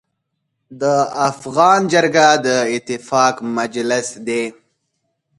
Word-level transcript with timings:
د 0.81 0.83
افغان 1.29 1.79
جرګه 1.93 2.27
د 2.45 2.47
اتفاق 2.75 3.35
مجلس 3.57 4.07
دی. 4.27 4.43